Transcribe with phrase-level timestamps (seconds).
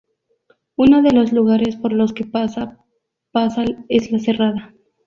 [0.77, 2.79] Uno de los lugares por los que pasa
[3.31, 4.73] pasa es la Serrada.